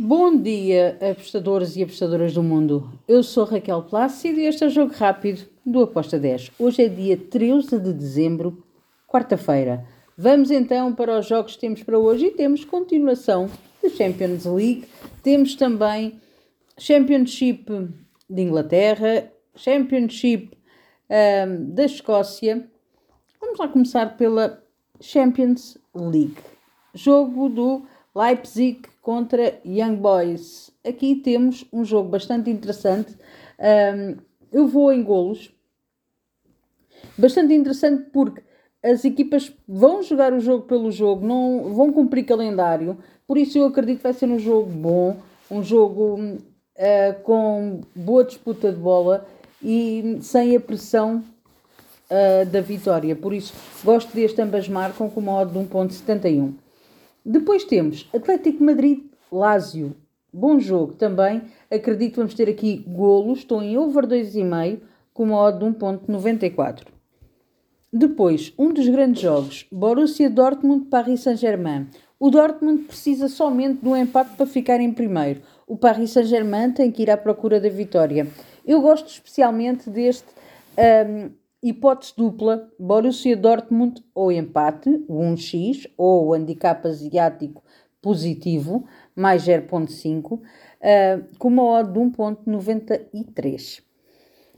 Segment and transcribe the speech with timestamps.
[0.00, 2.88] Bom dia, apostadores e apostadoras do mundo.
[3.08, 6.52] Eu sou Raquel Plácido e este é o Jogo Rápido do Aposta 10.
[6.56, 8.62] Hoje é dia 13 de dezembro,
[9.08, 9.84] quarta-feira.
[10.16, 13.50] Vamos então para os jogos que temos para hoje e temos continuação
[13.82, 14.84] da Champions League.
[15.20, 16.20] Temos também
[16.78, 17.64] Championship
[18.30, 20.56] de Inglaterra, Championship
[21.10, 22.68] um, da Escócia.
[23.40, 24.62] Vamos lá começar pela
[25.00, 26.36] Champions League.
[26.94, 27.82] Jogo do
[28.14, 30.70] Leipzig contra Young Boys.
[30.86, 33.16] Aqui temos um jogo bastante interessante.
[33.58, 34.18] Um,
[34.52, 35.50] eu vou em golos.
[37.16, 38.42] Bastante interessante porque
[38.82, 42.98] as equipas vão jogar o jogo pelo jogo, não vão cumprir calendário.
[43.26, 45.16] Por isso eu acredito que vai ser um jogo bom,
[45.50, 49.26] um jogo uh, com boa disputa de bola
[49.62, 51.24] e sem a pressão
[52.10, 53.16] uh, da vitória.
[53.16, 56.67] Por isso gosto deste ambas marcam com uma odd de 1.71.
[57.30, 59.00] Depois temos Atlético Madrid,
[59.30, 59.94] Lazio.
[60.32, 61.42] Bom jogo também.
[61.70, 63.40] Acredito vamos ter aqui golos.
[63.40, 64.80] Estou em over 2,5
[65.12, 66.86] com uma odd de 1.94.
[67.92, 71.88] Depois, um dos grandes jogos, Borussia Dortmund, Paris Saint-Germain.
[72.18, 75.42] O Dortmund precisa somente de um empate para ficar em primeiro.
[75.66, 78.26] O Paris Saint-Germain tem que ir à procura da vitória.
[78.66, 80.28] Eu gosto especialmente deste
[80.78, 81.30] um,
[81.62, 87.62] Hipótese dupla, Borussia Dortmund ou empate, o 1x, ou handicap asiático
[88.00, 90.40] positivo, mais 0.5, uh,
[91.36, 93.82] com uma odd de 1.93.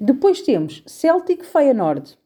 [0.00, 2.18] Depois temos Celtic Feyenoord,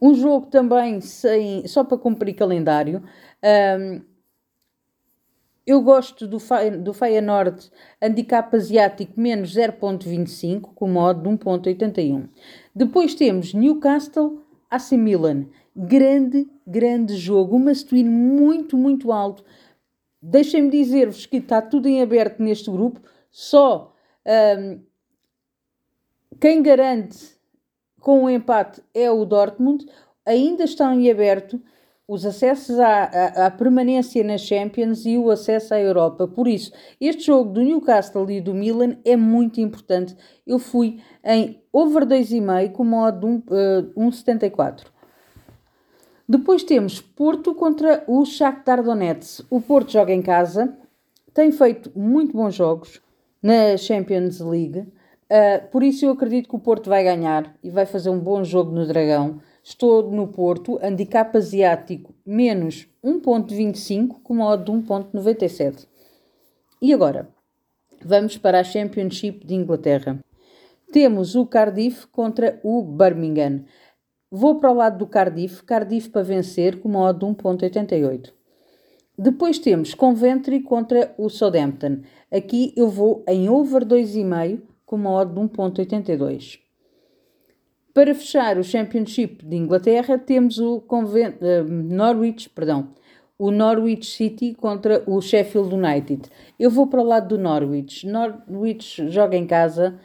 [0.00, 3.02] um jogo também sem, só para cumprir calendário.
[3.42, 4.00] Um,
[5.68, 6.38] eu gosto do,
[6.82, 12.26] do Feyenoord handicap asiático menos 0.25 com uma odd de 1.81.
[12.74, 15.44] Depois temos Newcastle AC Milan.
[15.76, 17.56] Grande, grande jogo.
[17.56, 19.44] Uma must muito, muito alto.
[20.22, 23.02] Deixem-me dizer-vos que está tudo em aberto neste grupo.
[23.30, 23.94] Só
[24.58, 24.80] um,
[26.40, 27.36] quem garante
[28.00, 29.84] com o empate é o Dortmund.
[30.24, 31.60] Ainda estão em aberto
[32.08, 36.26] os acessos à, à, à, permanência nas Champions e o acesso à Europa.
[36.26, 40.16] Por isso, este jogo do Newcastle e do Milan é muito importante.
[40.46, 44.86] Eu fui em over 2,5 com modo 1,74.
[44.86, 44.90] Uh,
[46.26, 49.44] Depois temos Porto contra o Shakhtar Donetsk.
[49.50, 50.74] O Porto joga em casa,
[51.34, 53.02] tem feito muito bons jogos
[53.42, 54.78] na Champions League.
[54.78, 58.42] Uh, por isso eu acredito que o Porto vai ganhar e vai fazer um bom
[58.42, 59.42] jogo no Dragão.
[59.70, 65.86] Estou no Porto, handicap asiático menos 1.25 com uma odd de 1.97.
[66.80, 67.28] E agora,
[68.02, 70.20] vamos para a Championship de Inglaterra.
[70.90, 73.66] Temos o Cardiff contra o Birmingham.
[74.30, 78.32] Vou para o lado do Cardiff, Cardiff para vencer com uma odd de 1.88.
[79.18, 82.00] Depois temos Coventry contra o Southampton.
[82.32, 86.67] Aqui eu vou em over 2,5 com uma de 1.82.
[87.98, 92.90] Para fechar o Championship de Inglaterra, temos o Conven uh, Norwich, perdão,
[93.36, 96.30] o Norwich City contra o Sheffield United.
[96.60, 98.06] Eu vou para o lado do Norwich.
[98.06, 99.98] Norwich joga em casa,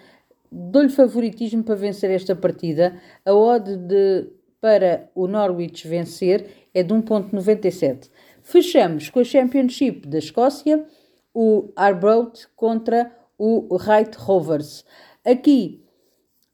[0.52, 3.00] dou-lhe favoritismo para vencer esta partida.
[3.24, 4.26] A odd de,
[4.60, 8.10] para o Norwich vencer é de 1.97.
[8.42, 10.84] Fechamos com a Championship da Escócia,
[11.32, 14.84] o Arbroath contra o Wright Rovers.
[15.24, 15.83] Aqui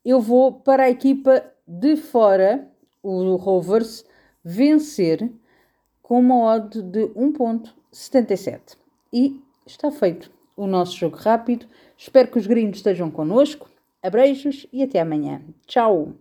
[0.04, 2.68] eu vou para a equipa de fora,
[3.04, 4.06] o Rovers,
[4.44, 5.32] vencer
[6.02, 8.78] com uma odd de 1.77.
[9.14, 11.66] E está feito o nosso jogo rápido.
[11.98, 13.70] Espero que os gringos estejam connosco.
[14.02, 15.42] Abreijos e até amanhã.
[15.68, 16.14] Tchau!